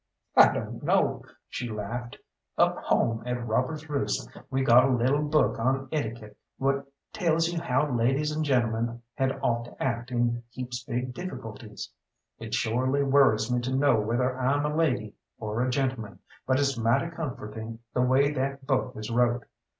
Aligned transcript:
"I 0.35 0.51
dunno," 0.51 1.21
she 1.47 1.69
laughed. 1.69 2.17
"Up 2.57 2.75
home 2.79 3.21
at 3.27 3.45
Robbers' 3.45 3.87
Roost 3.87 4.27
we 4.49 4.63
got 4.63 4.83
a 4.85 4.89
lil' 4.89 5.21
book 5.21 5.59
on 5.59 5.89
etiquette 5.91 6.35
what 6.57 6.91
tells 7.13 7.49
you 7.53 7.61
how 7.61 7.87
ladies 7.87 8.31
and 8.31 8.43
gentlemen 8.43 9.03
had 9.13 9.37
ought 9.43 9.65
to 9.65 9.79
act 9.83 10.09
in 10.09 10.41
heaps 10.49 10.83
big 10.83 11.13
difficulties. 11.13 11.91
It 12.39 12.55
shorely 12.55 13.03
worries 13.03 13.53
me 13.53 13.61
to 13.61 13.75
know 13.75 13.99
whether 13.99 14.39
I'm 14.39 14.65
a 14.65 14.75
lady 14.75 15.13
or 15.37 15.61
a 15.61 15.69
gentleman, 15.69 16.17
but 16.47 16.59
it's 16.59 16.75
mighty 16.79 17.11
comfortin' 17.11 17.77
the 17.93 18.01
way 18.01 18.31
that 18.31 18.65
book 18.65 18.95
is 18.95 19.11
wrote. 19.11 19.45